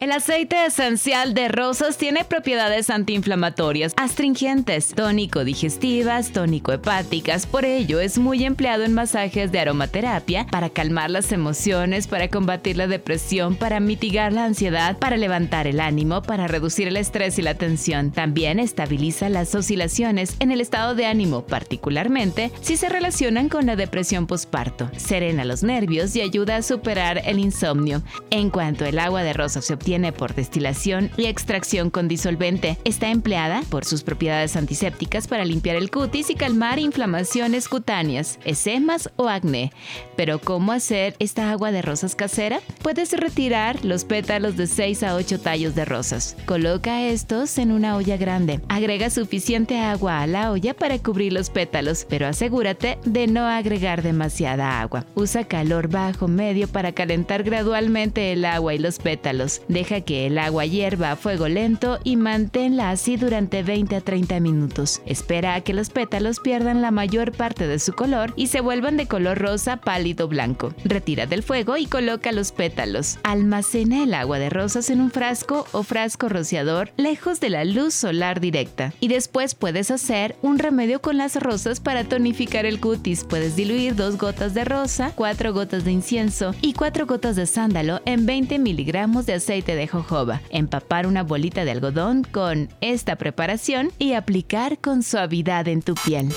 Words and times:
El 0.00 0.10
aceite 0.10 0.66
esencial 0.66 1.32
de 1.32 1.48
rosas 1.48 1.96
tiene 1.96 2.24
propiedades 2.24 2.90
antiinflamatorias, 2.90 3.94
astringentes, 3.96 4.92
tónico-digestivas, 4.94 6.32
tónico-hepáticas. 6.32 7.46
Por 7.46 7.64
ello, 7.64 8.00
es 8.00 8.18
muy 8.18 8.44
empleado 8.44 8.82
en 8.82 8.92
masajes 8.92 9.50
de 9.50 9.60
aromaterapia 9.60 10.46
para 10.50 10.68
calmar 10.68 11.10
las 11.10 11.32
emociones, 11.32 12.06
para 12.06 12.28
combatir 12.28 12.76
la 12.76 12.86
depresión, 12.86 13.54
para 13.54 13.80
mitigar 13.80 14.32
la 14.32 14.44
ansiedad, 14.44 14.98
para 14.98 15.16
levantar 15.16 15.66
el 15.66 15.80
ánimo, 15.80 16.22
para 16.22 16.48
reducir 16.48 16.88
el 16.88 16.98
estrés 16.98 17.38
y 17.38 17.42
la 17.42 17.54
tensión. 17.54 18.10
También 18.10 18.58
estabiliza 18.58 19.30
las 19.30 19.54
oscilaciones 19.54 20.36
en 20.38 20.50
el 20.50 20.60
estado 20.60 20.94
de 20.94 21.06
ánimo, 21.06 21.46
particularmente 21.46 22.50
si 22.60 22.76
se 22.76 22.90
relacionan 22.90 23.48
con 23.48 23.64
la 23.64 23.76
depresión 23.76 24.26
posparto. 24.26 24.90
Serena 24.96 25.46
los 25.46 25.62
nervios 25.62 26.14
y 26.14 26.20
ayuda 26.20 26.56
a 26.56 26.62
superar 26.62 27.22
el 27.24 27.38
insomnio. 27.38 28.02
En 28.30 28.50
cuanto 28.50 28.84
agua 28.98 29.22
de 29.22 29.32
rosas 29.32 29.64
se 29.64 29.74
obtiene 29.74 29.93
por 29.94 30.34
destilación 30.34 31.10
y 31.16 31.26
extracción 31.26 31.88
con 31.88 32.08
disolvente. 32.08 32.78
Está 32.84 33.10
empleada 33.10 33.62
por 33.70 33.84
sus 33.84 34.02
propiedades 34.02 34.56
antisépticas 34.56 35.28
para 35.28 35.44
limpiar 35.44 35.76
el 35.76 35.90
cutis 35.90 36.30
y 36.30 36.34
calmar 36.34 36.80
inflamaciones 36.80 37.68
cutáneas, 37.68 38.40
esemas 38.44 39.10
o 39.16 39.28
acné. 39.28 39.72
Pero 40.16 40.40
¿cómo 40.40 40.72
hacer 40.72 41.14
esta 41.20 41.50
agua 41.52 41.70
de 41.70 41.80
rosas 41.80 42.16
casera? 42.16 42.60
Puedes 42.82 43.12
retirar 43.12 43.84
los 43.84 44.04
pétalos 44.04 44.56
de 44.56 44.66
6 44.66 45.04
a 45.04 45.14
8 45.14 45.40
tallos 45.40 45.76
de 45.76 45.84
rosas. 45.84 46.36
Coloca 46.44 47.02
estos 47.02 47.56
en 47.58 47.70
una 47.70 47.96
olla 47.96 48.16
grande. 48.16 48.60
Agrega 48.68 49.10
suficiente 49.10 49.78
agua 49.78 50.22
a 50.22 50.26
la 50.26 50.50
olla 50.50 50.74
para 50.74 50.98
cubrir 50.98 51.32
los 51.32 51.50
pétalos, 51.50 52.04
pero 52.08 52.26
asegúrate 52.26 52.98
de 53.04 53.28
no 53.28 53.46
agregar 53.46 54.02
demasiada 54.02 54.80
agua. 54.80 55.06
Usa 55.14 55.44
calor 55.44 55.88
bajo 55.88 56.26
medio 56.26 56.66
para 56.66 56.90
calentar 56.92 57.44
gradualmente 57.44 58.32
el 58.32 58.44
agua 58.44 58.74
y 58.74 58.78
los 58.78 58.98
pétalos. 58.98 59.62
Deja 59.74 60.02
que 60.02 60.28
el 60.28 60.38
agua 60.38 60.66
hierva 60.66 61.10
a 61.10 61.16
fuego 61.16 61.48
lento 61.48 61.98
y 62.04 62.14
manténla 62.14 62.90
así 62.90 63.16
durante 63.16 63.64
20 63.64 63.96
a 63.96 64.00
30 64.00 64.38
minutos. 64.38 65.02
Espera 65.04 65.56
a 65.56 65.62
que 65.62 65.74
los 65.74 65.90
pétalos 65.90 66.38
pierdan 66.38 66.80
la 66.80 66.92
mayor 66.92 67.32
parte 67.32 67.66
de 67.66 67.80
su 67.80 67.92
color 67.92 68.32
y 68.36 68.46
se 68.46 68.60
vuelvan 68.60 68.96
de 68.96 69.08
color 69.08 69.36
rosa 69.36 69.78
pálido 69.78 70.28
blanco. 70.28 70.72
Retira 70.84 71.26
del 71.26 71.42
fuego 71.42 71.76
y 71.76 71.86
coloca 71.86 72.30
los 72.30 72.52
pétalos. 72.52 73.18
Almacena 73.24 74.04
el 74.04 74.14
agua 74.14 74.38
de 74.38 74.48
rosas 74.48 74.90
en 74.90 75.00
un 75.00 75.10
frasco 75.10 75.66
o 75.72 75.82
frasco 75.82 76.28
rociador 76.28 76.92
lejos 76.96 77.40
de 77.40 77.50
la 77.50 77.64
luz 77.64 77.94
solar 77.94 78.38
directa. 78.38 78.92
Y 79.00 79.08
después 79.08 79.56
puedes 79.56 79.90
hacer 79.90 80.36
un 80.40 80.60
remedio 80.60 81.00
con 81.00 81.18
las 81.18 81.34
rosas 81.34 81.80
para 81.80 82.04
tonificar 82.04 82.64
el 82.64 82.78
cutis. 82.78 83.24
Puedes 83.24 83.56
diluir 83.56 83.96
dos 83.96 84.18
gotas 84.18 84.54
de 84.54 84.64
rosa, 84.64 85.10
cuatro 85.16 85.52
gotas 85.52 85.84
de 85.84 85.90
incienso 85.90 86.54
y 86.62 86.74
cuatro 86.74 87.06
gotas 87.06 87.34
de 87.34 87.46
sándalo 87.46 88.02
en 88.04 88.24
20 88.24 88.60
miligramos 88.60 89.26
de 89.26 89.34
aceite 89.34 89.63
de 89.72 89.88
jojoba, 89.88 90.42
empapar 90.50 91.06
una 91.06 91.22
bolita 91.22 91.64
de 91.64 91.70
algodón 91.70 92.24
con 92.24 92.68
esta 92.80 93.16
preparación 93.16 93.90
y 93.98 94.12
aplicar 94.12 94.78
con 94.78 95.02
suavidad 95.02 95.66
en 95.68 95.80
tu 95.80 95.94
piel. 95.94 96.28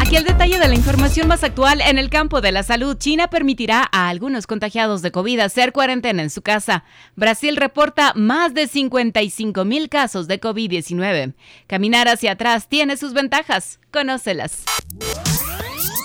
Aquí 0.00 0.16
el 0.16 0.24
detalle 0.24 0.58
de 0.58 0.68
la 0.68 0.74
información 0.74 1.28
más 1.28 1.44
actual 1.44 1.82
en 1.82 1.98
el 1.98 2.08
campo 2.08 2.40
de 2.40 2.50
la 2.50 2.62
salud. 2.62 2.96
China 2.96 3.28
permitirá 3.28 3.86
a 3.92 4.08
algunos 4.08 4.46
contagiados 4.46 5.02
de 5.02 5.12
COVID 5.12 5.40
hacer 5.40 5.70
cuarentena 5.74 6.22
en 6.22 6.30
su 6.30 6.40
casa. 6.40 6.82
Brasil 7.14 7.58
reporta 7.58 8.14
más 8.14 8.54
de 8.54 8.68
55 8.68 9.66
mil 9.66 9.90
casos 9.90 10.26
de 10.26 10.40
COVID-19. 10.40 11.34
Caminar 11.66 12.08
hacia 12.08 12.32
atrás 12.32 12.70
tiene 12.70 12.96
sus 12.96 13.12
ventajas. 13.12 13.80
Conócelas. 13.90 14.64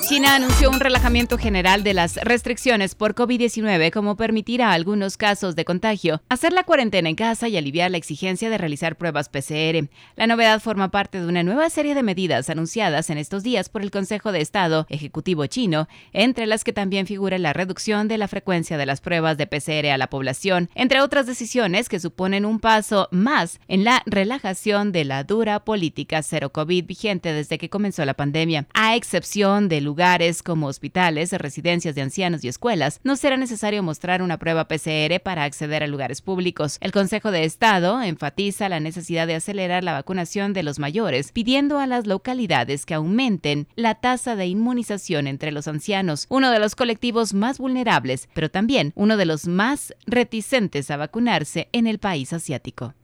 China 0.08 0.36
anunció 0.36 0.69
un 0.69 0.81
relajamiento 0.81 1.38
general 1.38 1.81
de 1.81 1.94
las 1.94 2.18
restricciones 2.18 2.94
por 2.94 3.16
COVID-19 3.16 3.90
como 3.91 4.18
permitir 4.18 4.62
a 4.62 4.74
algunos 4.74 5.16
casos 5.16 5.56
de 5.56 5.64
contagio 5.64 6.22
hacer 6.28 6.52
la 6.52 6.66
cuarentena 6.66 7.08
en 7.08 7.16
casa 7.16 7.47
y 7.47 7.56
aliviar 7.56 7.90
la 7.90 7.97
exigencia 7.97 8.50
de 8.50 8.58
realizar 8.58 8.97
pruebas 8.97 9.30
PCR. 9.30 9.88
La 10.18 10.28
novedad 10.28 10.59
forma 10.59 10.92
parte 10.92 11.22
de 11.22 11.28
una 11.28 11.42
nueva 11.42 11.69
serie 11.69 11.96
de 11.96 12.03
medidas 12.03 12.50
anunciadas 12.50 13.09
en 13.09 13.18
estos 13.18 13.44
días 13.44 13.69
por 13.69 13.81
el 13.81 13.92
Consejo 13.92 14.34
de 14.34 14.42
Estado 14.42 14.88
Ejecutivo 14.90 15.46
chino, 15.46 15.88
entre 16.12 16.47
las 16.47 16.66
que 16.66 16.74
también 16.74 17.08
figura 17.08 17.38
la 17.38 17.53
reducción 17.53 18.09
de 18.09 18.18
la 18.18 18.28
frecuencia 18.28 18.78
de 18.78 18.86
las 18.86 19.00
pruebas 19.00 19.38
de 19.38 19.47
PCR 19.47 19.88
a 19.88 19.97
la 19.97 20.09
población, 20.09 20.69
entre 20.75 21.00
otras 21.00 21.28
decisiones 21.28 21.88
que 21.88 22.02
suponen 22.02 22.46
un 22.46 22.59
paso 22.59 23.08
más 23.12 23.62
en 23.69 23.86
la 23.86 24.03
relajación 24.06 24.92
de 24.92 25.06
la 25.06 25.24
dura 25.24 25.63
política 25.63 26.22
cero 26.24 26.52
COVID 26.52 26.86
vigente 26.86 27.31
desde 27.31 27.58
que 27.58 27.69
comenzó 27.69 28.03
la 28.03 28.16
pandemia, 28.16 28.68
a 28.74 28.97
excepción 28.97 29.69
del 29.69 29.93
lugares 29.94 30.42
como 30.42 30.66
hospitales, 30.66 31.31
residencias 31.34 31.94
de 31.94 32.02
ancianos 32.02 32.44
y 32.44 32.48
escuelas, 32.48 33.00
no 33.04 33.16
será 33.16 33.38
necesario 33.38 33.84
mostrar 33.84 34.24
una 34.24 34.40
prueba 34.40 34.68
PCR 34.68 35.20
para 35.24 35.44
acceder 35.44 35.84
a 35.84 35.88
lugares 35.88 36.24
públicos. 36.24 36.80
El 36.81 36.92
Consejo 36.92 37.30
de 37.30 37.44
Estado 37.44 38.02
enfatiza 38.02 38.70
la 38.70 38.80
necesidad 38.80 39.28
de 39.28 39.36
acelerar 39.36 39.84
la 39.84 39.94
vacunación 39.94 40.52
de 40.54 40.64
los 40.64 40.80
mayores, 40.80 41.31
pidiendo 41.31 41.78
a 41.78 41.86
las 41.86 42.08
localidades 42.08 42.88
que 42.88 42.96
aumenten 42.96 43.68
la 43.76 43.94
tasa 43.94 44.36
de 44.36 44.48
inmunización 44.48 45.28
entre 45.28 45.52
los 45.52 45.68
ancianos, 45.68 46.25
uno 46.30 46.50
de 46.50 46.58
los 46.58 46.74
colectivos 46.74 47.36
más 47.36 47.60
vulnerables, 47.60 48.30
pero 48.34 48.50
también 48.50 48.94
uno 48.96 49.16
de 49.16 49.25
los 49.25 49.48
más 49.48 49.94
reticentes 50.08 50.90
a 50.90 50.98
vacunarse 50.98 51.70
en 51.72 51.86
el 51.86 52.00
país 52.00 52.34
asiático. 52.34 52.96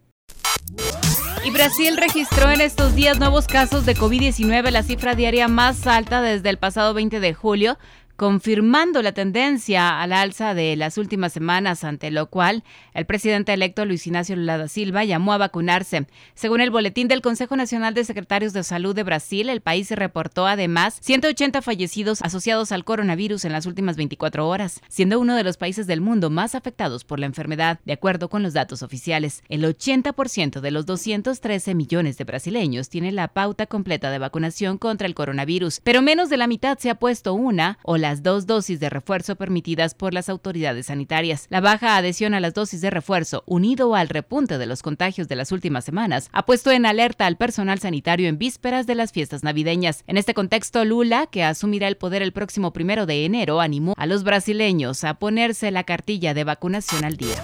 Y 1.49 1.51
Brasil 1.51 1.97
registró 1.97 2.51
en 2.51 2.61
estos 2.61 2.93
días 2.93 3.17
nuevos 3.17 3.47
casos 3.47 3.83
de 3.83 3.95
COVID-19, 3.95 4.69
la 4.69 4.83
cifra 4.83 5.15
diaria 5.15 5.47
más 5.47 5.87
alta 5.87 6.21
desde 6.21 6.51
el 6.51 6.59
pasado 6.59 6.93
20 6.93 7.19
de 7.19 7.33
julio, 7.33 7.79
confirmando 8.19 9.01
la 9.01 9.13
tendencia 9.13 10.01
al 10.01 10.11
alza 10.11 10.53
de 10.53 10.75
las 10.75 10.97
últimas 10.97 11.31
semanas, 11.31 11.85
ante 11.85 12.11
lo 12.11 12.29
cual 12.29 12.65
el 12.93 13.05
presidente 13.05 13.53
electo 13.53 13.85
Luis 13.85 14.05
Ignacio 14.05 14.35
Lula 14.35 14.57
da 14.57 14.67
Silva 14.67 15.05
llamó 15.05 15.31
a 15.31 15.37
vacunarse. 15.37 16.05
Según 16.33 16.59
el 16.59 16.69
boletín 16.69 17.07
del 17.07 17.21
Consejo 17.21 17.55
Nacional 17.55 17.93
de 17.93 18.03
Secretarios 18.03 18.51
de 18.51 18.65
Salud 18.65 18.93
de 18.93 19.03
Brasil, 19.03 19.47
el 19.47 19.61
país 19.61 19.89
reportó 19.91 20.47
además 20.47 20.97
180 20.99 21.61
fallecidos 21.61 22.21
asociados 22.21 22.73
al 22.73 22.83
coronavirus 22.83 23.45
en 23.45 23.53
las 23.53 23.65
últimas 23.65 23.95
24 23.95 24.49
horas, 24.49 24.81
siendo 24.89 25.17
uno 25.17 25.37
de 25.37 25.45
los 25.45 25.55
países 25.55 25.87
del 25.87 26.01
mundo 26.01 26.29
más 26.29 26.55
afectados 26.55 27.05
por 27.05 27.21
la 27.21 27.25
enfermedad, 27.25 27.79
de 27.85 27.93
acuerdo 27.93 28.29
con 28.29 28.43
los 28.43 28.51
datos 28.51 28.83
oficiales. 28.83 29.43
El 29.47 29.63
80% 29.63 30.59
de 30.59 30.71
los 30.71 30.85
213 30.85 31.73
millones 31.73 32.17
de 32.17 32.25
brasileños 32.25 32.89
tiene 32.89 33.13
la 33.13 33.29
pauta 33.29 33.65
completa 33.65 34.11
de 34.11 34.19
vacunación 34.19 34.77
contra 34.77 35.07
el 35.07 35.15
coronavirus, 35.15 35.79
pero 35.85 36.01
menos 36.01 36.29
de 36.29 36.35
la 36.35 36.47
mitad 36.47 36.77
se 36.79 36.89
ha 36.89 36.95
puesto 36.95 37.33
una 37.33 37.77
o 37.83 37.95
la 37.95 38.08
las 38.09 38.23
dos 38.23 38.47
dosis 38.47 38.79
de 38.79 38.89
refuerzo 38.89 39.35
permitidas 39.35 39.93
por 39.93 40.15
las 40.15 40.29
autoridades 40.29 40.87
sanitarias. 40.87 41.45
La 41.49 41.61
baja 41.61 41.95
adhesión 41.95 42.33
a 42.33 42.39
las 42.39 42.55
dosis 42.55 42.81
de 42.81 42.89
refuerzo, 42.89 43.43
unido 43.45 43.93
al 43.93 44.09
repunte 44.09 44.57
de 44.57 44.65
los 44.65 44.81
contagios 44.81 45.27
de 45.27 45.35
las 45.35 45.51
últimas 45.51 45.85
semanas, 45.85 46.27
ha 46.31 46.43
puesto 46.43 46.71
en 46.71 46.87
alerta 46.87 47.27
al 47.27 47.37
personal 47.37 47.77
sanitario 47.77 48.27
en 48.27 48.39
vísperas 48.39 48.87
de 48.87 48.95
las 48.95 49.11
fiestas 49.11 49.43
navideñas. 49.43 50.03
En 50.07 50.17
este 50.17 50.33
contexto, 50.33 50.85
Lula, 50.85 51.27
que 51.27 51.43
asumirá 51.43 51.87
el 51.87 51.97
poder 51.97 52.23
el 52.23 52.33
próximo 52.33 52.73
primero 52.73 53.05
de 53.05 53.25
enero, 53.25 53.61
animó 53.61 53.93
a 53.95 54.07
los 54.07 54.23
brasileños 54.23 55.03
a 55.03 55.13
ponerse 55.13 55.69
la 55.69 55.83
cartilla 55.83 56.33
de 56.33 56.45
vacunación 56.45 57.05
al 57.05 57.15
día. 57.15 57.43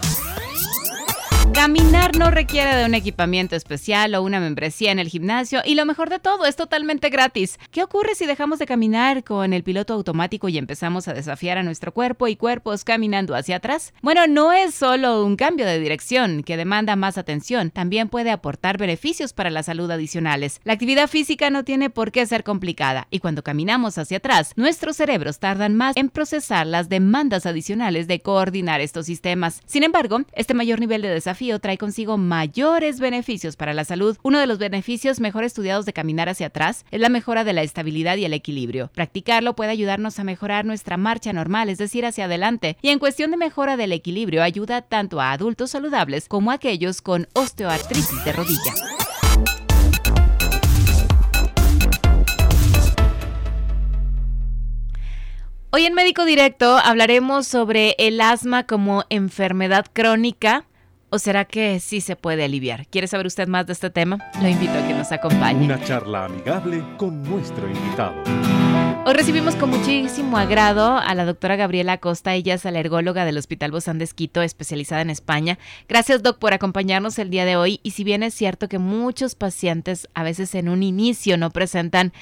Caminar 1.56 2.18
no 2.18 2.32
requiere 2.32 2.76
de 2.76 2.86
un 2.86 2.94
equipamiento 2.94 3.56
especial 3.56 4.14
o 4.14 4.22
una 4.22 4.42
membresía 4.42 4.91
en 4.91 5.00
el 5.00 5.08
gimnasio 5.08 5.62
y 5.64 5.76
lo 5.76 5.85
mejor 5.85 6.09
de 6.09 6.20
todo 6.20 6.46
es 6.46 6.58
totalmente 6.58 7.09
gratis. 7.09 7.58
¿Qué 7.72 7.82
ocurre 7.82 8.14
si 8.14 8.26
dejamos 8.26 8.59
de 8.59 8.66
caminar 8.66 9.24
con 9.24 9.53
el 9.53 9.64
piloto 9.64 9.94
automático 9.94 10.50
y 10.50 10.58
empezamos 10.58 11.08
a 11.08 11.14
desafiar 11.14 11.58
a 11.58 11.64
nuestro 11.64 11.94
cuerpo 11.94 12.28
y 12.28 12.35
cuerpos 12.35 12.84
caminando 12.84 13.35
hacia 13.35 13.56
atrás? 13.56 13.94
Bueno, 14.02 14.28
no 14.28 14.52
es 14.52 14.76
solo 14.76 15.24
un 15.24 15.38
cambio 15.38 15.66
de 15.66 15.79
dirección 15.79 16.44
que 16.44 16.58
demanda 16.58 16.97
más 16.97 17.18
atención, 17.18 17.72
también 17.72 18.09
puede 18.09 18.32
aportar 18.32 18.78
beneficios 18.78 19.32
para 19.32 19.50
la 19.50 19.64
salud 19.64 19.90
adicionales. 19.90 20.59
La 20.66 20.74
actividad 20.74 21.08
física 21.08 21.50
no 21.50 21.64
tiene 21.64 21.90
por 21.90 22.12
qué 22.12 22.26
ser 22.26 22.44
complicada 22.44 23.08
y 23.12 23.20
cuando 23.20 23.44
caminamos 23.44 23.97
hacia 23.97 24.18
atrás, 24.18 24.52
nuestros 24.58 24.97
cerebros 24.97 25.40
tardan 25.40 25.74
más 25.74 25.96
en 25.96 26.09
procesar 26.09 26.68
las 26.68 26.90
demandas 26.90 27.46
adicionales 27.46 28.08
de 28.08 28.20
coordinar 28.20 28.82
estos 28.82 29.06
sistemas. 29.06 29.62
Sin 29.66 29.84
embargo, 29.84 30.20
este 30.34 30.53
mayor 30.53 30.82
nivel 30.82 31.02
de 31.02 31.09
desafío 31.09 31.45
desafío 31.46 31.59
trae 31.59 31.78
consigo 31.78 32.18
mayores 32.18 33.00
beneficios 33.00 33.56
para 33.56 33.74
la 33.74 33.86
salud. 33.86 34.18
Uno 34.24 34.40
de 34.40 34.47
los 34.47 34.58
beneficios 34.58 35.20
mejor 35.20 35.44
estudiados 35.44 35.86
de 35.86 35.94
caminar 35.94 36.28
hacia 36.30 36.47
atrás 36.47 36.86
es 36.92 37.00
la 37.00 37.09
mejora 37.09 37.44
de 37.44 37.53
la 37.53 37.62
estabilidad 37.62 38.18
y 38.18 38.26
el 38.26 38.34
equilibrio. 38.34 38.90
Practicarlo 38.94 39.56
puede 39.56 39.72
ayudarnos 39.72 40.18
a 40.20 40.24
mejorar 40.24 40.66
nuestra 40.66 40.97
marcha 40.97 41.34
normal, 41.34 41.70
es 41.70 41.78
decir, 41.78 42.06
hacia 42.06 42.26
adelante. 42.26 42.78
Y 42.82 42.90
en 42.90 43.00
cuestión 43.00 43.32
de 43.32 43.38
mejora 43.38 43.78
del 43.78 43.92
equilibrio, 43.92 44.42
ayuda 44.42 44.82
tanto 44.82 45.22
a 45.22 45.32
adultos 45.32 45.72
saludables 45.72 46.28
como 46.28 46.52
a 46.52 46.56
aquellos 46.56 47.02
con 47.02 47.28
osteoartritis 47.34 48.26
de 48.26 48.34
rodilla. 48.34 48.74
Hoy 55.72 55.86
en 55.86 55.94
Médico 55.94 56.24
Directo 56.24 56.78
hablaremos 56.78 57.46
sobre 57.48 57.96
el 58.00 58.22
asma 58.22 58.66
como 58.66 59.03
enfermedad 59.09 59.86
crónica. 59.91 60.66
¿O 61.09 61.19
será 61.19 61.46
que 61.46 61.79
sí 61.79 62.02
se 62.02 62.16
puede 62.16 62.43
aliviar? 62.43 62.87
¿Quiere 62.87 63.07
saber 63.07 63.28
usted 63.28 63.47
más 63.47 63.67
de 63.67 63.73
este 63.73 63.90
tema? 63.90 64.17
Lo 64.41 64.47
invito 64.47 64.73
a 64.73 64.87
que 64.87 64.93
nos 64.93 65.11
acompañe. 65.11 65.63
Una 65.63 65.81
charla 65.84 66.25
amigable 66.25 66.84
con 66.97 67.22
nuestro 67.23 67.69
invitado. 67.69 68.16
Hoy 69.05 69.13
recibimos 69.13 69.55
con 69.55 69.69
muchísimo 69.69 70.35
agrado 70.35 70.97
a 70.97 71.13
la 71.13 71.25
doctora 71.25 71.55
Gabriela 71.55 71.99
Costa, 71.99 72.34
ella 72.34 72.55
es 72.55 72.66
alergóloga 72.66 73.23
del 73.23 73.37
Hospital 73.37 73.69
Bozán 73.69 73.99
de 73.99 74.03
Esquito, 74.03 74.41
especializada 74.41 75.03
en 75.03 75.11
España. 75.11 75.59
Gracias, 75.87 76.23
doc, 76.23 76.40
por 76.40 76.53
acompañarnos 76.53 77.19
el 77.19 77.29
día 77.29 77.46
de 77.46 77.55
hoy. 77.55 77.79
Y 77.84 77.91
si 77.91 78.03
bien 78.03 78.23
es 78.23 78.34
cierto 78.34 78.67
que 78.67 78.79
muchos 78.79 79.35
pacientes 79.35 80.09
a 80.16 80.23
veces 80.23 80.55
en 80.55 80.69
un 80.69 80.81
inicio 80.81 81.37
no 81.37 81.52
presentan, 81.52 82.13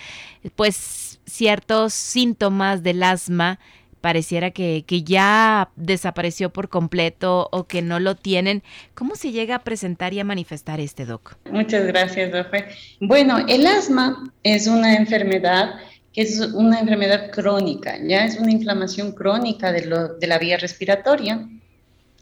pues 0.58 1.22
ciertos 1.26 1.94
síntomas 1.94 2.84
del 2.84 3.02
asma 3.02 3.60
pareciera 4.04 4.52
que, 4.52 4.84
que, 4.86 5.04
ya 5.04 5.72
desapareció 5.78 6.50
por 6.50 6.68
completo 6.68 7.48
o 7.54 7.68
que 7.68 7.82
no 7.82 8.02
lo 8.02 8.16
tienen. 8.16 8.62
¿Cómo 8.96 9.16
se 9.16 9.32
llega 9.32 9.56
a 9.56 9.64
presentar 9.64 10.14
y 10.14 10.20
a 10.20 10.26
manifestar 10.26 10.82
este 10.82 11.06
doc? 11.06 11.38
Muchas 11.50 11.88
gracias, 11.88 12.34
doctor. 12.34 12.66
Bueno, 13.00 13.38
el 13.48 13.66
asma 13.66 14.30
es 14.44 14.68
una 14.68 14.98
enfermedad 14.98 15.76
que 16.12 16.22
es 16.22 16.38
una 16.38 16.82
enfermedad 16.82 17.32
crónica, 17.32 17.98
ya 18.06 18.26
es 18.26 18.38
una 18.38 18.52
inflamación 18.52 19.14
crónica 19.14 19.72
de, 19.72 19.86
lo, 19.86 20.10
de 20.16 20.28
la 20.28 20.38
vía 20.38 20.58
respiratoria, 20.58 21.48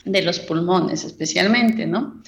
de 0.06 0.22
los 0.22 0.38
pulmones 0.38 1.04
especialmente, 1.04 1.88
¿no? 1.88 2.22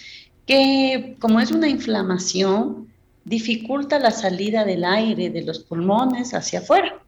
Que 0.48 1.16
como 1.20 1.40
es 1.40 1.52
una 1.52 1.70
inflamación, 1.70 2.88
dificulta 3.24 4.00
la 4.00 4.10
salida 4.10 4.66
del 4.66 4.84
aire 4.84 5.30
de 5.30 5.44
los 5.44 5.60
pulmones 5.60 6.34
hacia 6.34 6.58
afuera. 6.58 7.00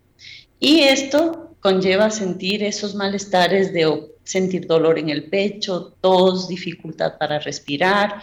Y 0.60 0.82
esto 0.82 1.45
conlleva 1.66 2.12
sentir 2.12 2.62
esos 2.62 2.94
malestares 2.94 3.74
de 3.74 4.12
sentir 4.24 4.68
dolor 4.68 5.00
en 5.00 5.10
el 5.10 5.24
pecho, 5.32 5.96
tos, 6.00 6.48
dificultad 6.48 7.18
para 7.18 7.40
respirar. 7.40 8.22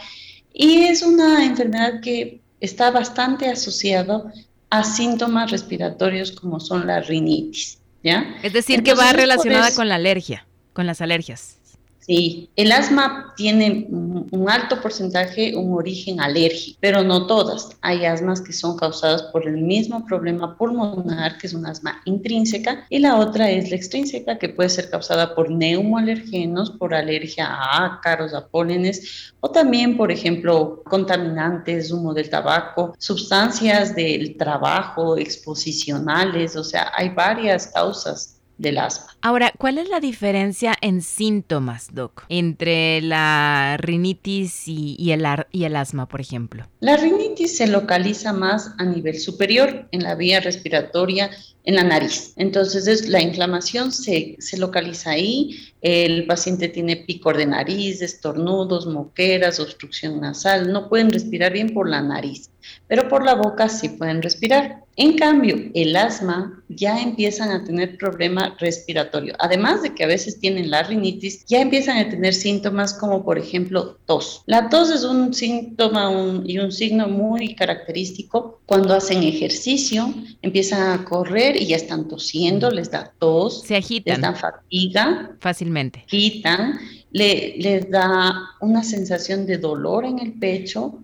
Y 0.54 0.82
es 0.84 1.02
una 1.02 1.44
enfermedad 1.44 2.00
que 2.00 2.40
está 2.60 2.92
bastante 2.92 3.48
asociado 3.48 4.30
a 4.70 4.84
síntomas 4.84 5.50
respiratorios 5.50 6.30
como 6.30 6.60
son 6.60 6.86
la 6.86 7.00
rinitis. 7.00 7.80
¿ya? 8.04 8.36
Es 8.44 8.52
decir, 8.52 8.84
que 8.84 8.94
va 8.94 9.12
relacionada 9.12 9.74
con 9.74 9.88
la 9.88 9.96
alergia, 9.96 10.46
con 10.72 10.86
las 10.86 11.00
alergias. 11.00 11.58
Sí, 12.04 12.50
el 12.56 12.72
asma 12.72 13.32
tiene 13.36 13.86
un 13.88 14.46
alto 14.50 14.80
porcentaje, 14.80 15.54
un 15.56 15.72
origen 15.72 16.20
alérgico, 16.20 16.76
pero 16.80 17.04
no 17.04 17.28
todas. 17.28 17.76
Hay 17.80 18.04
asmas 18.04 18.40
que 18.40 18.52
son 18.52 18.76
causadas 18.76 19.22
por 19.22 19.46
el 19.46 19.58
mismo 19.58 20.04
problema 20.04 20.56
pulmonar, 20.56 21.38
que 21.38 21.46
es 21.46 21.54
un 21.54 21.64
asma 21.64 22.02
intrínseca, 22.04 22.86
y 22.90 22.98
la 22.98 23.16
otra 23.20 23.48
es 23.50 23.70
la 23.70 23.76
extrínseca, 23.76 24.36
que 24.36 24.48
puede 24.48 24.68
ser 24.68 24.90
causada 24.90 25.32
por 25.36 25.48
neumoalergenos, 25.48 26.72
por 26.72 26.92
alergia 26.92 27.46
a 27.46 27.86
ácaros, 27.86 28.34
a 28.34 28.48
pólenes, 28.48 29.32
o 29.38 29.50
también, 29.50 29.96
por 29.96 30.10
ejemplo, 30.10 30.82
contaminantes, 30.84 31.92
humo 31.92 32.12
del 32.12 32.28
tabaco, 32.28 32.96
sustancias 32.98 33.94
del 33.94 34.36
trabajo, 34.36 35.16
exposicionales, 35.16 36.56
o 36.56 36.64
sea, 36.64 36.90
hay 36.96 37.10
varias 37.10 37.68
causas 37.68 38.41
del 38.58 38.78
asma. 38.78 39.06
Ahora, 39.20 39.52
¿cuál 39.58 39.78
es 39.78 39.88
la 39.88 40.00
diferencia 40.00 40.74
en 40.80 41.02
síntomas, 41.02 41.94
Doc, 41.94 42.24
entre 42.28 43.00
la 43.02 43.76
rinitis 43.78 44.66
y, 44.66 45.12
el, 45.12 45.24
y 45.50 45.64
el 45.64 45.76
asma, 45.76 46.06
por 46.06 46.20
ejemplo? 46.20 46.66
La 46.80 46.96
rinitis 46.96 47.56
se 47.56 47.66
localiza 47.66 48.32
más 48.32 48.72
a 48.78 48.84
nivel 48.84 49.18
superior, 49.18 49.88
en 49.92 50.02
la 50.02 50.14
vía 50.14 50.40
respiratoria, 50.40 51.30
en 51.64 51.76
la 51.76 51.84
nariz. 51.84 52.32
Entonces, 52.36 52.86
es, 52.86 53.08
la 53.08 53.20
inflamación 53.20 53.92
se, 53.92 54.36
se 54.38 54.58
localiza 54.58 55.10
ahí, 55.10 55.72
el 55.80 56.26
paciente 56.26 56.68
tiene 56.68 56.96
picor 56.96 57.36
de 57.36 57.46
nariz, 57.46 58.02
estornudos, 58.02 58.86
moqueras, 58.86 59.60
obstrucción 59.60 60.20
nasal, 60.20 60.72
no 60.72 60.88
pueden 60.88 61.10
respirar 61.10 61.52
bien 61.52 61.74
por 61.74 61.88
la 61.88 62.02
nariz, 62.02 62.50
pero 62.88 63.08
por 63.08 63.24
la 63.24 63.34
boca 63.34 63.68
sí 63.68 63.90
pueden 63.90 64.22
respirar. 64.22 64.82
En 64.96 65.16
cambio, 65.16 65.56
el 65.74 65.96
asma 65.96 66.62
ya 66.68 67.00
empiezan 67.00 67.50
a 67.50 67.64
tener 67.64 67.96
problema 67.96 68.54
respiratorio. 68.58 69.34
Además 69.38 69.82
de 69.82 69.94
que 69.94 70.04
a 70.04 70.06
veces 70.06 70.38
tienen 70.38 70.70
la 70.70 70.82
rinitis, 70.82 71.46
ya 71.46 71.62
empiezan 71.62 71.96
a 71.96 72.10
tener 72.10 72.34
síntomas 72.34 72.92
como 72.92 73.24
por 73.24 73.38
ejemplo 73.38 73.98
tos. 74.04 74.42
La 74.46 74.68
tos 74.68 74.90
es 74.90 75.04
un 75.04 75.32
síntoma 75.32 76.42
y 76.44 76.58
un 76.58 76.72
signo 76.72 77.08
muy 77.08 77.54
característico 77.54 78.60
cuando 78.66 78.94
hacen 78.94 79.22
ejercicio, 79.22 80.12
empiezan 80.42 80.98
a 80.98 81.04
correr 81.04 81.60
y 81.60 81.66
ya 81.66 81.76
están 81.76 82.08
tosiendo, 82.08 82.70
les 82.70 82.90
da 82.90 83.12
tos, 83.18 83.62
se 83.62 83.76
agitan, 83.76 84.14
les 84.14 84.22
da 84.22 84.34
fatiga, 84.34 85.36
fácilmente, 85.40 86.04
agitan, 86.06 86.78
le, 87.10 87.56
les 87.58 87.90
da 87.90 88.32
una 88.60 88.82
sensación 88.82 89.46
de 89.46 89.58
dolor 89.58 90.04
en 90.04 90.18
el 90.18 90.32
pecho, 90.34 91.02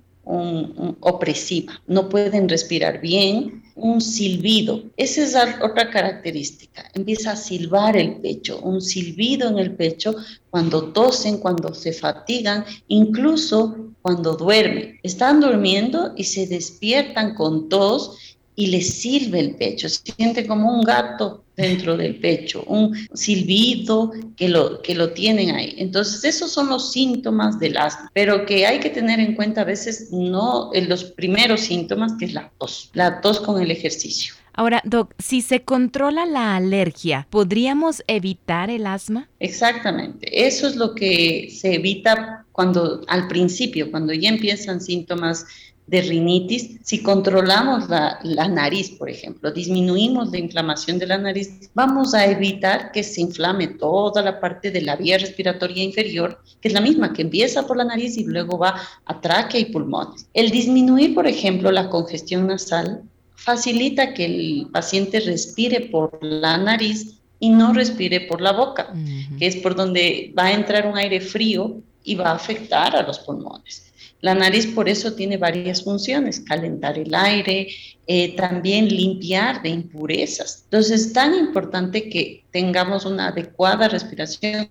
opresiva, 1.01 1.81
no 1.87 2.09
pueden 2.09 2.49
respirar 2.49 3.01
bien, 3.01 3.63
un 3.75 4.01
silbido. 4.01 4.83
Esa 4.97 5.23
es 5.23 5.35
otra 5.63 5.91
característica. 5.91 6.85
Empieza 6.95 7.33
a 7.33 7.37
silbar 7.37 7.97
el 7.97 8.17
pecho, 8.17 8.61
un 8.61 8.83
silbido 8.83 9.49
en 9.49 9.59
el 9.59 9.75
pecho 9.75 10.17
cuando 10.51 10.93
tosen, 10.93 11.39
cuando 11.39 11.73
se 11.73 11.93
fatigan, 11.93 12.65
incluso 12.89 13.77
cuando 14.03 14.35
duermen. 14.35 14.99
Están 15.03 15.41
durmiendo 15.41 16.13
y 16.17 16.25
se 16.25 16.47
despiertan 16.47 17.35
con 17.35 17.69
tos 17.69 18.37
y 18.55 18.67
les 18.67 18.95
sirve 18.95 19.41
el 19.41 19.55
pecho, 19.55 19.89
se 19.89 20.13
siente 20.17 20.47
como 20.47 20.75
un 20.75 20.83
gato 20.83 21.45
dentro 21.59 21.97
del 21.97 22.15
pecho, 22.21 22.63
un 22.69 22.97
silbido 23.13 24.13
que 24.37 24.49
lo, 24.49 24.81
que 24.81 24.95
lo 24.95 25.11
tienen 25.11 25.51
ahí. 25.51 25.75
Entonces, 25.77 26.23
esos 26.23 26.53
son 26.53 26.69
los 26.69 26.93
síntomas 26.93 27.59
del 27.59 27.77
asma, 27.77 28.11
pero 28.15 28.47
que 28.47 28.65
hay 28.65 28.79
que 28.79 28.91
tener 28.91 29.19
en 29.19 29.35
cuenta 29.35 29.63
a 29.63 29.65
veces 29.65 30.09
no 30.13 30.71
en 30.73 30.89
los 30.89 31.05
primeros 31.05 31.63
síntomas, 31.63 32.13
que 32.17 32.27
es 32.27 32.33
la 32.33 32.53
tos, 32.59 32.91
la 32.95 33.21
tos 33.21 33.41
con 33.41 33.61
el 33.61 33.73
ejercicio. 33.73 34.35
Ahora, 34.53 34.81
Doc, 34.85 35.15
si 35.19 35.41
se 35.41 35.63
controla 35.63 36.27
la 36.27 36.57
alergia, 36.57 37.27
¿podríamos 37.31 38.03
evitar 38.07 38.71
el 38.71 38.87
asma? 38.87 39.29
Exactamente, 39.41 40.47
eso 40.47 40.69
es 40.69 40.77
lo 40.77 40.95
que 40.95 41.49
se 41.53 41.75
evita 41.75 42.45
cuando 42.53 43.03
al 43.09 43.29
principio, 43.29 43.91
cuando 43.91 44.13
ya 44.13 44.29
empiezan 44.29 44.81
síntomas 44.81 45.47
de 45.89 46.03
rinitis, 46.03 46.77
si 46.83 47.03
controlamos 47.03 47.89
la, 47.89 48.49
nariz, 48.49 48.91
por 48.91 49.09
ejemplo, 49.09 49.51
disminuimos 49.51 50.31
la 50.31 50.39
inflamación 50.39 50.99
de 50.99 51.07
la 51.07 51.17
nariz, 51.17 51.71
vamos 51.75 52.13
a 52.13 52.27
evitar 52.27 52.93
que 52.93 53.03
se 53.03 53.23
inflame 53.23 53.69
toda 53.69 54.23
la 54.23 54.39
parte 54.39 54.71
de 54.71 54.83
la 54.83 54.97
vía 54.97 55.17
respiratoria 55.17 55.83
inferior, 55.83 56.43
que 56.61 56.69
es 56.69 56.75
la 56.75 56.83
misma, 56.83 57.15
que 57.15 57.23
empieza 57.23 57.67
por 57.67 57.79
la 57.79 57.85
nariz 57.85 58.19
y 58.19 58.25
luego 58.25 58.59
va 58.59 58.75
a 59.07 59.21
tráquea 59.21 59.61
y 59.61 59.73
pulmones. 59.73 60.29
El 60.35 60.51
disminuir, 60.51 61.15
por 61.15 61.27
ejemplo, 61.27 61.73
la 61.73 61.89
congestión 61.89 62.47
nasal 62.47 63.03
facilita 63.35 64.13
que 64.13 64.27
el 64.27 64.69
paciente 64.71 65.21
respire 65.21 65.89
por 65.91 66.19
la 66.23 66.59
nariz 66.59 67.19
y 67.41 67.49
no 67.49 67.73
respire 67.73 68.23
por 68.23 68.43
la 68.43 68.53
boca, 68.53 68.93
que 69.39 69.47
es 69.47 69.57
por 69.57 69.75
donde 69.75 70.35
va 70.37 70.47
a 70.47 70.53
entrar 70.53 70.87
un 70.87 70.99
aire 70.99 71.21
frío 71.21 71.81
y 72.05 72.15
va 72.15 72.31
a 72.31 72.35
afectar 72.35 72.95
a 72.95 73.03
los 73.03 73.21
pulmones. 73.21 73.88
La 74.21 74.35
nariz 74.35 74.67
por 74.67 74.89
eso 74.89 75.15
tiene 75.15 75.37
varias 75.37 75.85
funciones, 75.85 76.41
calentar 76.41 76.99
el 76.99 77.15
aire, 77.15 77.69
eh, 78.07 78.35
también 78.37 78.89
limpiar 78.89 79.63
de 79.63 79.69
impurezas. 79.69 80.63
Entonces 80.65 81.07
es 81.07 81.13
tan 81.13 81.35
importante 81.35 82.09
que 82.09 82.45
tengamos 82.51 83.05
una 83.05 83.29
adecuada 83.29 83.87
respiración 83.89 84.69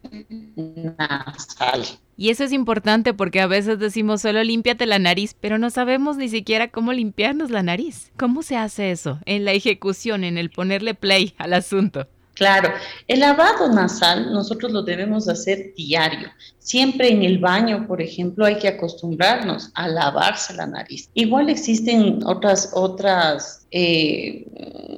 nasal. 0.97 1.83
Y 2.17 2.29
eso 2.31 2.43
es 2.43 2.51
importante 2.51 3.13
porque 3.13 3.39
a 3.39 3.47
veces 3.47 3.79
decimos 3.79 4.23
solo 4.23 4.43
límpiate 4.43 4.85
la 4.87 4.99
nariz, 4.99 5.35
pero 5.39 5.59
no 5.59 5.69
sabemos 5.69 6.17
ni 6.17 6.29
siquiera 6.29 6.69
cómo 6.69 6.91
limpiarnos 6.91 7.51
la 7.51 7.63
nariz. 7.63 8.11
¿Cómo 8.17 8.41
se 8.41 8.57
hace 8.57 8.91
eso? 8.91 9.19
En 9.25 9.45
la 9.45 9.53
ejecución, 9.53 10.23
en 10.23 10.37
el 10.37 10.49
ponerle 10.49 10.95
play 10.95 11.35
al 11.37 11.53
asunto. 11.53 12.07
Claro, 12.37 12.69
el 13.07 13.21
lavado 13.21 13.67
nasal 13.67 14.31
nosotros 14.31 14.71
lo 14.71 14.83
debemos 14.83 15.27
hacer 15.27 15.73
diario. 15.75 16.29
Siempre 16.59 17.09
en 17.09 17.23
el 17.23 17.39
baño, 17.39 17.87
por 17.87 17.99
ejemplo, 17.99 18.45
hay 18.45 18.59
que 18.59 18.67
acostumbrarnos 18.67 19.71
a 19.73 19.87
lavarse 19.87 20.53
la 20.53 20.67
nariz. 20.67 21.09
Igual 21.15 21.49
existen 21.49 22.19
otras, 22.27 22.71
otras 22.73 23.65
eh, 23.71 24.45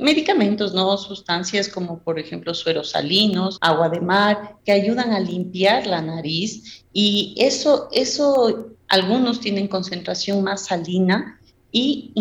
medicamentos, 0.01 0.73
¿no? 0.73 0.97
Sustancias 0.97 1.69
como, 1.69 1.99
por 1.99 2.19
ejemplo, 2.19 2.53
sueros 2.53 2.91
salinos, 2.91 3.57
agua 3.61 3.87
de 3.87 4.01
mar, 4.01 4.57
que 4.65 4.73
ayudan 4.73 5.13
a 5.13 5.19
limpiar 5.21 5.87
la 5.87 6.01
nariz 6.01 6.83
y 6.91 7.35
eso, 7.37 7.87
eso 7.93 8.73
algunos 8.89 9.39
tienen 9.39 9.69
concentración 9.69 10.43
más 10.43 10.65
salina 10.65 11.39
y 11.71 12.11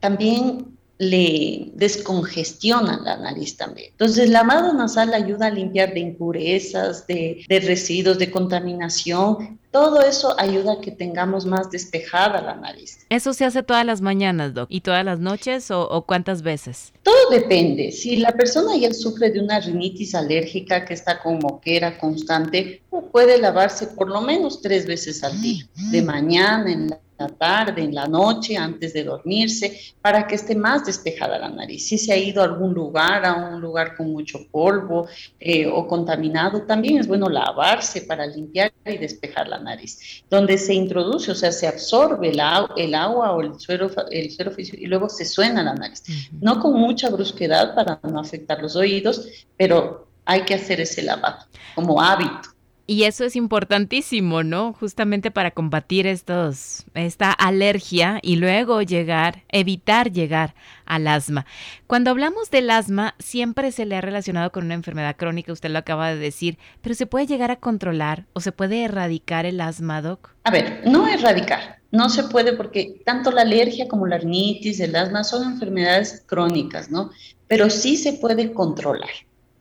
también 0.00 0.69
le 1.00 1.70
descongestionan 1.76 3.04
la 3.04 3.16
nariz 3.16 3.56
también. 3.56 3.88
Entonces, 3.92 4.18
el 4.18 4.34
lavado 4.34 4.74
nasal 4.74 5.14
ayuda 5.14 5.46
a 5.46 5.50
limpiar 5.50 5.94
de 5.94 6.00
impurezas, 6.00 7.06
de, 7.06 7.42
residuos, 7.48 8.18
de 8.18 8.30
contaminación. 8.30 9.58
Todo 9.70 10.02
eso 10.02 10.38
ayuda 10.38 10.74
a 10.74 10.80
que 10.82 10.90
tengamos 10.90 11.46
más 11.46 11.70
despejada 11.70 12.42
la 12.42 12.54
nariz. 12.56 12.98
¿Eso 13.08 13.32
se 13.32 13.46
hace 13.46 13.62
todas 13.62 13.86
las 13.86 14.02
mañanas, 14.02 14.52
Doc? 14.52 14.66
¿Y 14.70 14.82
todas 14.82 15.02
las 15.02 15.20
noches 15.20 15.70
o, 15.70 15.88
o 15.88 16.02
cuántas 16.02 16.42
veces? 16.42 16.92
Todo 17.02 17.30
depende. 17.30 17.92
Si 17.92 18.16
la 18.16 18.32
persona 18.32 18.76
ya 18.76 18.92
sufre 18.92 19.30
de 19.30 19.40
una 19.40 19.58
rinitis 19.58 20.14
alérgica 20.14 20.84
que 20.84 20.92
está 20.92 21.22
con 21.22 21.38
moquera 21.38 21.98
constante, 21.98 22.82
puede 23.10 23.38
lavarse 23.38 23.86
por 23.86 24.10
lo 24.10 24.20
menos 24.20 24.60
tres 24.60 24.86
veces 24.86 25.24
al 25.24 25.40
día, 25.40 25.64
de 25.90 26.02
mañana, 26.02 26.70
en 26.70 26.88
la 26.88 27.00
la 27.20 27.28
tarde, 27.28 27.82
en 27.82 27.94
la 27.94 28.06
noche, 28.06 28.56
antes 28.56 28.92
de 28.92 29.04
dormirse, 29.04 29.78
para 30.00 30.26
que 30.26 30.34
esté 30.34 30.54
más 30.54 30.84
despejada 30.86 31.38
la 31.38 31.50
nariz. 31.50 31.86
Si 31.86 31.98
se 31.98 32.12
ha 32.12 32.16
ido 32.16 32.40
a 32.40 32.46
algún 32.46 32.72
lugar, 32.72 33.24
a 33.24 33.34
un 33.34 33.60
lugar 33.60 33.96
con 33.96 34.10
mucho 34.10 34.38
polvo 34.50 35.06
eh, 35.38 35.66
o 35.66 35.86
contaminado, 35.86 36.62
también 36.62 36.98
es 36.98 37.06
bueno 37.06 37.28
lavarse 37.28 38.02
para 38.02 38.26
limpiar 38.26 38.72
y 38.86 38.96
despejar 38.96 39.48
la 39.48 39.58
nariz. 39.58 40.24
Donde 40.30 40.56
se 40.58 40.74
introduce, 40.74 41.30
o 41.30 41.34
sea, 41.34 41.52
se 41.52 41.66
absorbe 41.66 42.30
el, 42.30 42.40
el 42.76 42.94
agua 42.94 43.32
o 43.32 43.40
el 43.42 43.60
suero, 43.60 43.90
el 44.10 44.30
suero 44.30 44.52
y 44.56 44.86
luego 44.86 45.08
se 45.08 45.24
suena 45.24 45.62
la 45.62 45.74
nariz. 45.74 46.02
No 46.40 46.58
con 46.60 46.74
mucha 46.74 47.10
brusquedad 47.10 47.74
para 47.74 48.00
no 48.02 48.20
afectar 48.20 48.60
los 48.62 48.76
oídos, 48.76 49.28
pero 49.56 50.08
hay 50.24 50.42
que 50.42 50.54
hacer 50.54 50.80
ese 50.80 51.02
lavado 51.02 51.44
como 51.74 52.00
hábito. 52.00 52.49
Y 52.90 53.04
eso 53.04 53.24
es 53.24 53.36
importantísimo, 53.36 54.42
¿no? 54.42 54.72
Justamente 54.72 55.30
para 55.30 55.52
combatir 55.52 56.08
estos, 56.08 56.86
esta 56.94 57.30
alergia 57.30 58.18
y 58.20 58.34
luego 58.34 58.82
llegar, 58.82 59.44
evitar 59.48 60.10
llegar 60.10 60.56
al 60.86 61.06
asma. 61.06 61.46
Cuando 61.86 62.10
hablamos 62.10 62.50
del 62.50 62.68
asma, 62.68 63.14
siempre 63.20 63.70
se 63.70 63.86
le 63.86 63.94
ha 63.94 64.00
relacionado 64.00 64.50
con 64.50 64.64
una 64.64 64.74
enfermedad 64.74 65.14
crónica, 65.14 65.52
usted 65.52 65.70
lo 65.70 65.78
acaba 65.78 66.08
de 66.08 66.18
decir, 66.18 66.58
pero 66.82 66.96
¿se 66.96 67.06
puede 67.06 67.28
llegar 67.28 67.52
a 67.52 67.60
controlar 67.60 68.26
o 68.32 68.40
se 68.40 68.50
puede 68.50 68.82
erradicar 68.82 69.46
el 69.46 69.60
asma, 69.60 70.02
Doc? 70.02 70.34
A 70.42 70.50
ver, 70.50 70.82
no 70.84 71.06
erradicar, 71.06 71.78
no 71.92 72.08
se 72.08 72.24
puede 72.24 72.54
porque 72.54 73.00
tanto 73.06 73.30
la 73.30 73.42
alergia 73.42 73.86
como 73.86 74.08
la 74.08 74.18
rinitis, 74.18 74.80
el 74.80 74.96
asma 74.96 75.22
son 75.22 75.44
enfermedades 75.44 76.24
crónicas, 76.26 76.90
¿no? 76.90 77.12
Pero 77.46 77.70
sí 77.70 77.96
se 77.96 78.14
puede 78.14 78.52
controlar. 78.52 79.10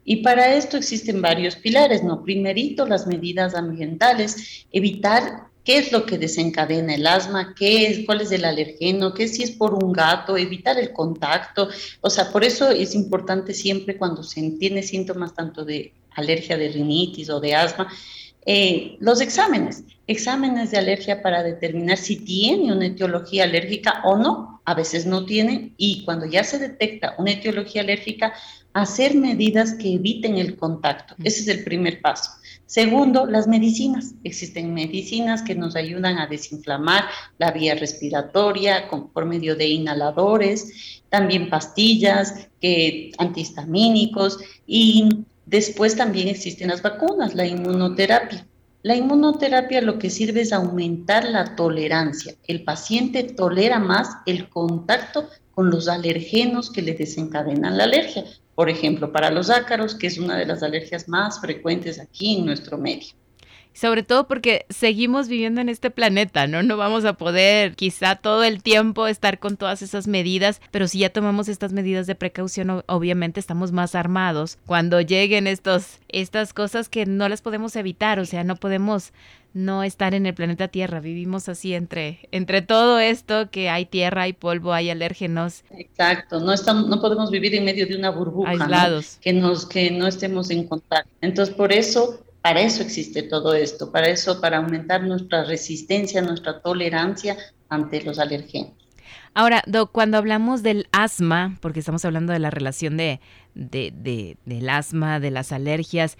Y 0.09 0.23
para 0.23 0.55
esto 0.55 0.75
existen 0.75 1.21
varios 1.21 1.55
pilares, 1.55 2.03
¿no? 2.03 2.23
Primerito, 2.23 2.87
las 2.87 3.05
medidas 3.05 3.53
ambientales, 3.53 4.65
evitar 4.71 5.43
qué 5.63 5.77
es 5.77 5.91
lo 5.91 6.07
que 6.07 6.17
desencadena 6.17 6.95
el 6.95 7.05
asma, 7.05 7.53
qué 7.55 7.85
es, 7.85 8.07
cuál 8.07 8.21
es 8.21 8.31
el 8.31 8.43
alergeno, 8.43 9.13
qué 9.13 9.27
si 9.27 9.43
es 9.43 9.51
por 9.51 9.75
un 9.75 9.93
gato, 9.93 10.35
evitar 10.35 10.79
el 10.79 10.93
contacto. 10.93 11.69
O 12.01 12.09
sea, 12.09 12.31
por 12.31 12.43
eso 12.43 12.71
es 12.71 12.95
importante 12.95 13.53
siempre 13.53 13.97
cuando 13.97 14.23
se 14.23 14.41
tiene 14.59 14.81
síntomas 14.81 15.35
tanto 15.35 15.63
de 15.63 15.93
alergia, 16.15 16.57
de 16.57 16.69
rinitis 16.69 17.29
o 17.29 17.39
de 17.39 17.53
asma, 17.53 17.87
eh, 18.47 18.97
los 18.99 19.21
exámenes, 19.21 19.83
exámenes 20.07 20.71
de 20.71 20.79
alergia 20.79 21.21
para 21.21 21.43
determinar 21.43 21.97
si 21.97 22.15
tiene 22.15 22.73
una 22.73 22.87
etiología 22.87 23.43
alérgica 23.43 24.01
o 24.05 24.17
no. 24.17 24.58
A 24.69 24.75
veces 24.75 25.07
no 25.07 25.25
tiene 25.25 25.73
y 25.77 26.03
cuando 26.05 26.27
ya 26.27 26.43
se 26.43 26.59
detecta 26.59 27.15
una 27.17 27.31
etiología 27.31 27.81
alérgica, 27.81 28.33
hacer 28.73 29.15
medidas 29.15 29.73
que 29.73 29.95
eviten 29.95 30.37
el 30.37 30.57
contacto. 30.57 31.15
Ese 31.23 31.41
es 31.41 31.47
el 31.47 31.63
primer 31.63 32.01
paso. 32.01 32.29
Segundo, 32.67 33.25
las 33.25 33.47
medicinas. 33.47 34.13
Existen 34.23 34.75
medicinas 34.75 35.41
que 35.41 35.55
nos 35.55 35.75
ayudan 35.75 36.19
a 36.19 36.27
desinflamar 36.27 37.05
la 37.39 37.49
vía 37.49 37.73
respiratoria 37.73 38.87
por 39.11 39.25
medio 39.25 39.55
de 39.55 39.69
inhaladores, 39.69 41.01
también 41.09 41.49
pastillas, 41.49 42.47
que, 42.61 43.11
antihistamínicos 43.17 44.37
y 44.67 45.25
después 45.47 45.95
también 45.95 46.27
existen 46.27 46.67
las 46.67 46.83
vacunas, 46.83 47.33
la 47.33 47.47
inmunoterapia. 47.47 48.45
La 48.81 48.95
inmunoterapia 48.95 49.81
lo 49.81 49.99
que 49.99 50.09
sirve 50.09 50.41
es 50.41 50.53
aumentar 50.53 51.25
la 51.25 51.55
tolerancia. 51.55 52.35
El 52.47 52.63
paciente 52.63 53.23
tolera 53.23 53.79
más 53.79 54.17
el 54.25 54.49
contacto 54.49 55.29
con 55.51 55.69
los 55.69 55.87
alergenos 55.87 56.71
que 56.71 56.81
le 56.81 56.93
desencadenan 56.93 57.77
la 57.77 57.83
alergia 57.83 58.23
por 58.59 58.69
ejemplo, 58.69 59.09
para 59.09 59.31
los 59.31 59.49
ácaros, 59.49 59.95
que 59.95 60.07
es 60.07 60.17
una 60.17 60.35
de 60.35 60.45
las 60.45 60.63
alergias 60.63 61.07
más 61.07 61.39
frecuentes 61.39 61.97
aquí 61.97 62.35
en 62.35 62.45
nuestro 62.45 62.77
medio. 62.77 63.13
Sobre 63.73 64.03
todo 64.03 64.27
porque 64.27 64.65
seguimos 64.69 65.27
viviendo 65.27 65.61
en 65.61 65.69
este 65.69 65.89
planeta, 65.89 66.47
¿no? 66.47 66.63
No 66.63 66.75
vamos 66.75 67.05
a 67.05 67.13
poder 67.13 67.75
quizá 67.75 68.15
todo 68.15 68.43
el 68.43 68.61
tiempo 68.61 69.07
estar 69.07 69.39
con 69.39 69.55
todas 69.57 69.81
esas 69.81 70.07
medidas, 70.07 70.61
pero 70.71 70.87
si 70.87 70.99
ya 70.99 71.09
tomamos 71.09 71.47
estas 71.47 71.71
medidas 71.71 72.07
de 72.07 72.15
precaución, 72.15 72.83
obviamente 72.87 73.39
estamos 73.39 73.71
más 73.71 73.95
armados 73.95 74.57
cuando 74.65 74.99
lleguen 74.99 75.47
estos, 75.47 75.99
estas 76.09 76.53
cosas 76.53 76.89
que 76.89 77.05
no 77.05 77.29
las 77.29 77.41
podemos 77.41 77.75
evitar, 77.75 78.19
o 78.19 78.25
sea, 78.25 78.43
no 78.43 78.57
podemos 78.57 79.13
no 79.53 79.83
estar 79.83 80.13
en 80.13 80.25
el 80.25 80.33
planeta 80.33 80.67
Tierra. 80.67 80.99
Vivimos 80.99 81.49
así 81.49 81.73
entre, 81.73 82.27
entre 82.31 82.61
todo 82.61 82.99
esto 82.99 83.49
que 83.49 83.69
hay 83.69 83.85
tierra, 83.85 84.23
hay 84.23 84.33
polvo, 84.33 84.73
hay 84.73 84.89
alérgenos. 84.89 85.63
Exacto, 85.71 86.39
no 86.39 86.53
estamos, 86.53 86.87
no 86.87 87.01
podemos 87.01 87.31
vivir 87.31 87.55
en 87.55 87.65
medio 87.65 87.87
de 87.87 87.95
una 87.95 88.11
burbuja. 88.11 88.51
Aislados. 88.51 89.17
Que 89.21 89.33
nos, 89.33 89.65
que 89.65 89.91
no 89.91 90.07
estemos 90.07 90.49
en 90.51 90.67
contacto. 90.67 91.09
Entonces, 91.21 91.53
por 91.55 91.71
eso, 91.71 92.19
para 92.41 92.61
eso 92.61 92.81
existe 92.81 93.23
todo 93.23 93.53
esto, 93.53 93.91
para 93.91 94.07
eso, 94.07 94.39
para 94.41 94.57
aumentar 94.57 95.03
nuestra 95.03 95.43
resistencia, 95.43 96.21
nuestra 96.21 96.61
tolerancia 96.61 97.37
ante 97.69 98.01
los 98.03 98.19
alérgenos. 98.19 98.71
Ahora, 99.33 99.63
Doc, 99.67 99.91
cuando 99.91 100.17
hablamos 100.17 100.63
del 100.63 100.87
asma, 100.91 101.57
porque 101.61 101.79
estamos 101.79 102.03
hablando 102.03 102.33
de 102.33 102.39
la 102.39 102.49
relación 102.49 102.97
de, 102.97 103.19
de, 103.53 103.93
de, 103.95 104.37
del 104.45 104.69
asma, 104.69 105.19
de 105.19 105.31
las 105.31 105.51
alergias, 105.51 106.17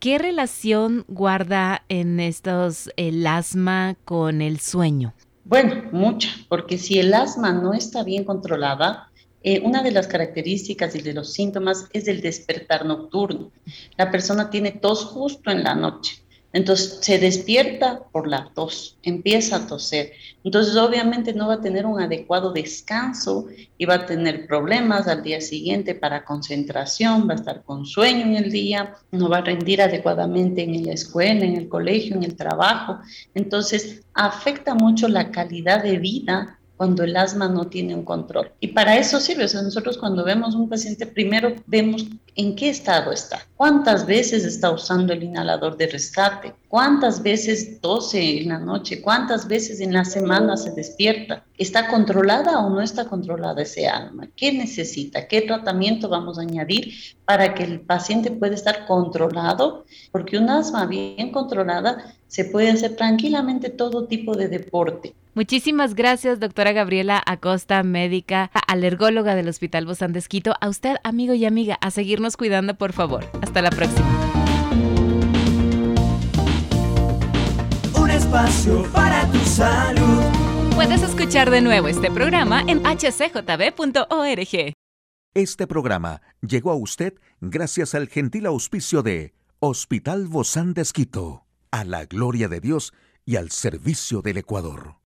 ¿Qué 0.00 0.16
relación 0.16 1.04
guarda 1.08 1.82
en 1.88 2.20
estos 2.20 2.88
el 2.96 3.26
asma 3.26 3.96
con 4.04 4.42
el 4.42 4.60
sueño? 4.60 5.12
Bueno, 5.42 5.82
mucha, 5.90 6.30
porque 6.48 6.78
si 6.78 7.00
el 7.00 7.12
asma 7.12 7.50
no 7.50 7.74
está 7.74 8.04
bien 8.04 8.22
controlada, 8.22 9.10
eh, 9.50 9.62
una 9.64 9.82
de 9.82 9.92
las 9.92 10.06
características 10.06 10.94
y 10.94 11.00
de 11.00 11.14
los 11.14 11.32
síntomas 11.32 11.86
es 11.94 12.06
el 12.06 12.20
despertar 12.20 12.84
nocturno. 12.84 13.50
La 13.96 14.10
persona 14.10 14.50
tiene 14.50 14.72
tos 14.72 15.06
justo 15.06 15.50
en 15.50 15.64
la 15.64 15.74
noche. 15.74 16.22
Entonces 16.52 16.98
se 17.00 17.18
despierta 17.18 18.02
por 18.12 18.28
la 18.28 18.50
tos, 18.54 18.98
empieza 19.02 19.56
a 19.56 19.66
toser. 19.66 20.12
Entonces 20.44 20.76
obviamente 20.76 21.32
no 21.32 21.48
va 21.48 21.54
a 21.54 21.60
tener 21.62 21.86
un 21.86 21.98
adecuado 21.98 22.52
descanso 22.52 23.46
y 23.78 23.86
va 23.86 23.94
a 23.94 24.06
tener 24.06 24.46
problemas 24.46 25.08
al 25.08 25.22
día 25.22 25.40
siguiente 25.40 25.94
para 25.94 26.26
concentración, 26.26 27.26
va 27.26 27.32
a 27.32 27.36
estar 27.36 27.62
con 27.62 27.86
sueño 27.86 28.26
en 28.26 28.36
el 28.36 28.50
día, 28.50 28.96
no 29.12 29.30
va 29.30 29.38
a 29.38 29.42
rendir 29.42 29.80
adecuadamente 29.80 30.62
en 30.62 30.84
la 30.84 30.92
escuela, 30.92 31.46
en 31.46 31.56
el 31.56 31.70
colegio, 31.70 32.16
en 32.16 32.24
el 32.24 32.36
trabajo. 32.36 32.98
Entonces 33.34 34.02
afecta 34.12 34.74
mucho 34.74 35.08
la 35.08 35.30
calidad 35.30 35.82
de 35.82 35.96
vida 35.96 36.57
cuando 36.78 37.02
el 37.02 37.16
asma 37.16 37.48
no 37.48 37.66
tiene 37.66 37.94
un 37.94 38.04
control. 38.04 38.52
Y 38.60 38.68
para 38.68 38.96
eso 38.96 39.20
sirve, 39.20 39.44
o 39.44 39.48
sea, 39.48 39.62
nosotros 39.62 39.98
cuando 39.98 40.24
vemos 40.24 40.54
un 40.54 40.68
paciente, 40.68 41.06
primero 41.06 41.56
vemos 41.66 42.06
en 42.36 42.54
qué 42.54 42.68
estado 42.68 43.12
está, 43.12 43.46
cuántas 43.56 44.06
veces 44.06 44.44
está 44.44 44.70
usando 44.70 45.12
el 45.12 45.22
inhalador 45.22 45.76
de 45.76 45.88
rescate, 45.88 46.54
cuántas 46.68 47.22
veces 47.22 47.80
tose 47.80 48.42
en 48.42 48.48
la 48.48 48.58
noche, 48.58 49.02
cuántas 49.02 49.48
veces 49.48 49.80
en 49.80 49.92
la 49.92 50.04
semana 50.04 50.56
se 50.56 50.70
despierta, 50.70 51.44
está 51.56 51.88
controlada 51.88 52.58
o 52.60 52.70
no 52.70 52.80
está 52.80 53.06
controlada 53.06 53.62
ese 53.62 53.88
alma, 53.88 54.28
qué 54.36 54.52
necesita, 54.52 55.26
qué 55.26 55.42
tratamiento 55.42 56.08
vamos 56.08 56.38
a 56.38 56.42
añadir 56.42 56.94
para 57.24 57.54
que 57.54 57.64
el 57.64 57.80
paciente 57.80 58.30
pueda 58.30 58.54
estar 58.54 58.86
controlado, 58.86 59.84
porque 60.12 60.38
un 60.38 60.48
asma 60.48 60.86
bien 60.86 61.32
controlada 61.32 62.14
se 62.28 62.44
puede 62.44 62.70
hacer 62.70 62.96
tranquilamente 62.96 63.70
todo 63.70 64.06
tipo 64.06 64.36
de 64.36 64.48
deporte. 64.48 65.14
Muchísimas 65.38 65.94
gracias, 65.94 66.40
doctora 66.40 66.72
Gabriela 66.72 67.22
Acosta, 67.24 67.84
médica 67.84 68.50
alergóloga 68.66 69.36
del 69.36 69.48
Hospital 69.48 69.86
Bozán 69.86 70.12
de 70.12 70.18
Esquito. 70.18 70.54
A 70.60 70.68
usted, 70.68 70.96
amigo 71.04 71.32
y 71.32 71.44
amiga, 71.44 71.78
a 71.80 71.92
seguirnos 71.92 72.27
cuidando, 72.36 72.74
por 72.74 72.92
favor. 72.92 73.24
Hasta 73.42 73.62
la 73.62 73.70
próxima. 73.70 74.06
Un 77.94 78.10
espacio 78.10 78.84
para 78.92 79.26
tu 79.30 79.38
salud. 79.38 80.22
Puedes 80.74 81.02
escuchar 81.02 81.50
de 81.50 81.60
nuevo 81.60 81.88
este 81.88 82.10
programa 82.10 82.62
en 82.68 82.82
hcjb.org. 82.84 84.74
Este 85.34 85.66
programa 85.66 86.22
llegó 86.40 86.70
a 86.70 86.76
usted 86.76 87.14
gracias 87.40 87.94
al 87.94 88.08
gentil 88.08 88.46
auspicio 88.46 89.02
de 89.02 89.34
Hospital 89.60 90.28
Bozán 90.28 90.72
de 90.74 90.82
Esquito, 90.82 91.46
a 91.70 91.84
la 91.84 92.06
gloria 92.06 92.48
de 92.48 92.60
Dios 92.60 92.92
y 93.24 93.36
al 93.36 93.50
servicio 93.50 94.22
del 94.22 94.38
Ecuador. 94.38 94.98